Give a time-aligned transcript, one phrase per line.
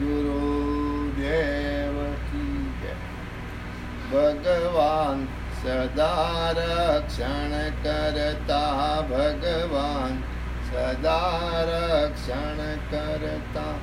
[0.00, 2.96] સદગુરુદેવ કી જય.
[4.10, 5.26] ભગવાન
[5.62, 10.22] સદા રક્ષણ કરતા, ભગવાન
[10.70, 13.74] સદા રક્ષણ કરતા.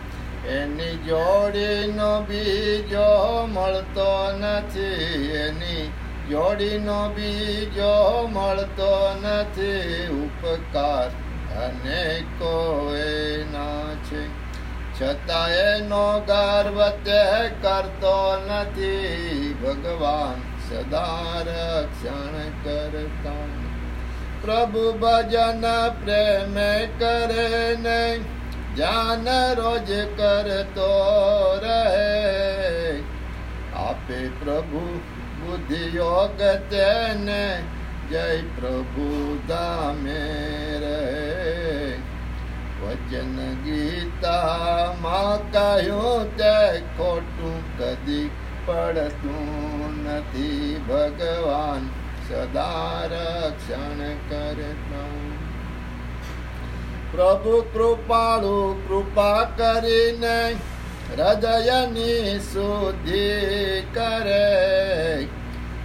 [0.47, 3.09] એની જોડીનો બીજો
[3.45, 4.93] મળતો નથી,
[5.27, 5.91] એની
[6.29, 10.07] જોડીનો બીજો મળતો નથી.
[10.07, 11.07] ઉપકાર
[11.67, 12.55] અનેકો
[12.95, 14.46] એના છે.
[15.01, 19.57] છતાં એનો ગર્વ તે કરતો નથી.
[19.63, 23.67] ભગવાન સદા રક્ષણ કરતા.
[24.41, 25.61] પ્રભુ ભજન
[26.03, 28.17] પ્રેમે કરે ને
[28.75, 29.87] જ્ઞાન રોજ
[30.17, 30.91] કરતો
[31.63, 32.99] રહે.
[33.75, 34.99] આપે પ્રભુ
[35.39, 37.63] બુદ્ધિ યોગ તેને.
[38.09, 40.21] જય પ્રભુ દામે
[40.81, 41.26] રહે.
[42.81, 48.29] વચન ગીતામાં કહ્યું તે ખોટું કદી
[48.65, 50.81] પડતું નથી.
[50.89, 51.89] ભગવાન
[52.29, 54.97] સદા રક્ષણ કરતા.
[57.11, 60.55] પ્રભુ કૃપાળુ કૃપા કરીને
[61.17, 65.23] હૃદયની શુદ્ધિ કરે.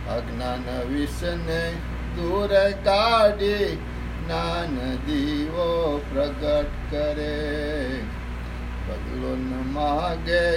[0.08, 1.72] અજ્ઞાન વિષને
[2.16, 3.78] દૂર કાઢી
[4.24, 8.00] જ્ઞાન દીવો પ્રગટ કરે.
[8.88, 10.56] બદલો ન માગે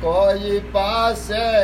[0.00, 1.62] કોઈ પાસે,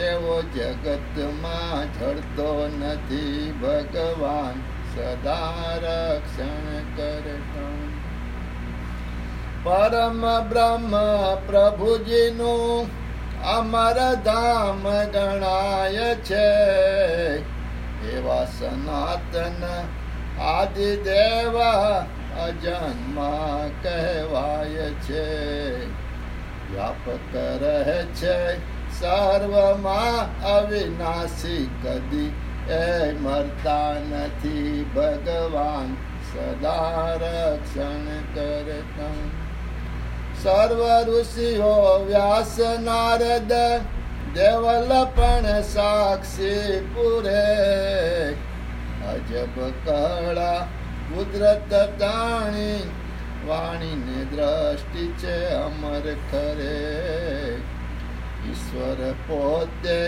[0.00, 4.78] એવો જગતમાં જડતો નથી ભગવાન.
[4.96, 7.38] સદા રક્ષણ કરે
[9.62, 10.90] પરમ બ્રહ્મ
[11.46, 12.86] પ્રભુજીનું
[13.42, 16.50] અમર ધામ ગણાય છે.
[18.10, 19.62] એવા સનાતન
[20.40, 21.58] આદિદેવ
[22.38, 25.86] અજન્મા કહેવાય છે.
[26.72, 28.56] વ્યાપક રહે છે
[29.00, 32.32] સર્વમાં અવિનાશી, કદી
[32.70, 35.96] એ મરતા નથી ભગવાન.
[36.32, 39.20] સદા રક્ષણ કરતા.
[40.42, 43.52] સર્વ ઋષિઓ વ્યાસ નારદ,
[44.34, 48.34] દેવલ પણ સાક્ષી પુરે.
[49.30, 50.66] અજબ કળા
[51.08, 52.80] કુદરત તાણી,
[53.48, 56.78] વાણીને દ્રષ્ટિ છે અમર કરે
[58.46, 60.00] ઈશ્વર પોતે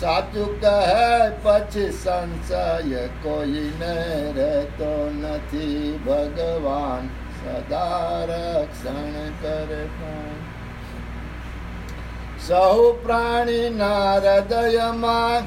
[0.00, 1.06] સાચું કહે,
[1.44, 3.96] પછી સંશય કોઈને
[4.36, 6.00] રહેતો નથી.
[6.06, 7.04] ભગવાન
[7.38, 10.32] સદા રક્ષણ કરતા
[12.38, 15.42] સહુ પ્રાણીના હૃદયમાં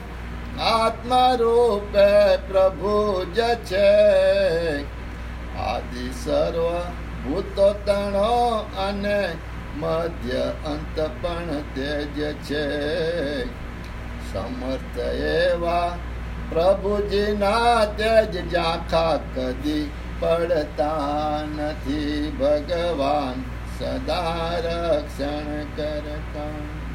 [0.62, 3.92] આત્મા રૂપે પ્રભુ જ છે.
[5.56, 6.80] આદિ સર્વ
[7.24, 9.30] ભૂતો તણો અને
[9.78, 13.46] મધ્ય અંત પણ તેજ છે.
[14.34, 15.98] સમર્થ એવા
[16.50, 22.38] પ્રભુજીના તેજ જાખા કદી પડતા નથી.
[22.40, 23.44] ભગવાન
[23.80, 26.91] સદા રક્ષણ કરતા.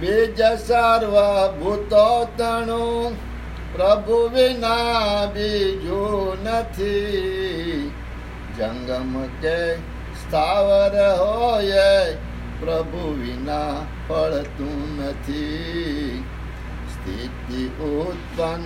[0.00, 1.14] બીજ સર્વ
[1.58, 3.30] ભૂતો તણું
[3.72, 7.90] પ્રભુ વિના બીજું નથી.
[8.58, 9.74] જંગમ કે
[10.22, 12.12] સ્થાવર હોય
[12.60, 13.74] પ્રભુ વિના
[14.06, 16.24] પડતું નથી.
[16.92, 18.62] સ્થિતિ ઉત્પન્ન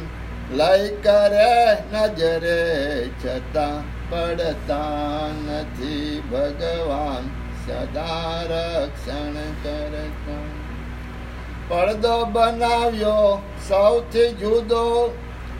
[0.56, 6.22] લય કરે નજરે, છતાં પડતા નથી.
[6.32, 7.24] ભગવાન
[7.66, 10.63] સદા રક્ષણ કરતા.
[11.68, 15.08] પડદો બનાવ્યો સૌથી જુદો,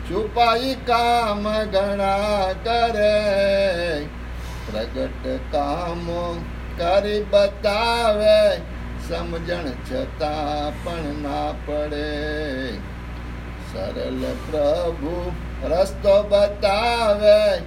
[0.09, 3.15] છુપાઈ કામ ઘણા કરે.
[4.67, 6.37] પ્રગટ કામો
[6.77, 8.57] કરી બતાવે,
[9.07, 12.71] સમજણ છતાં પણ ના પડે.
[13.73, 14.21] સરળ
[14.51, 15.31] પ્રભુ
[15.63, 17.57] રસ્તો બતાવે,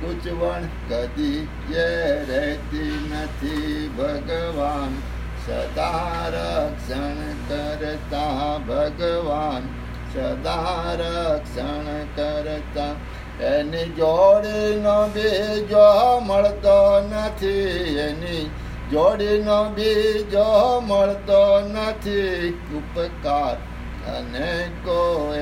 [0.00, 1.88] ગૂંચવણ કદી એ
[2.28, 5.17] રહેતી નથી ભગવાન.
[5.48, 9.68] સદા રક્ષણ કરતા ભગવાન
[10.10, 12.88] સદા રક્ષણ કરતા
[13.42, 15.86] એની જોડીનો બીજો
[16.22, 18.44] મળતો નથી એની
[18.90, 20.46] જોડીનો બીજો
[20.82, 23.56] મળતો નથી ઉપકાર
[24.08, 24.52] અને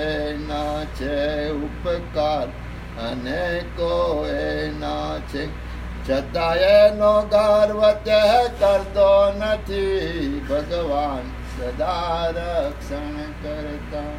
[0.05, 1.21] એના છે
[1.61, 2.49] ઉપકાર
[3.03, 3.43] અને
[4.39, 5.49] એના છે
[6.11, 8.21] છતાં એનો ગર્વ તે
[8.59, 10.47] કરતો નથી.
[10.51, 11.27] ભગવાન
[11.57, 14.13] સદા રક્ષણ કરતા.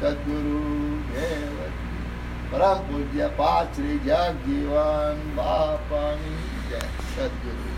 [0.00, 0.98] સદગુરુ
[2.50, 6.78] પરમ પૂજ્ય પાછરી જગજીવન બાપાની જય.
[7.16, 7.68] સદગુરુ